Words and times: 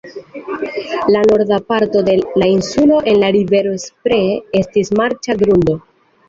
La 1.15 1.19
norda 1.31 1.59
parto 1.67 2.01
de 2.07 2.15
la 2.43 2.47
insulo 2.53 3.03
en 3.13 3.19
la 3.25 3.29
rivero 3.37 3.75
Spree 3.85 4.33
estis 4.63 4.91
marĉa 5.03 5.37
grundo. 5.45 5.79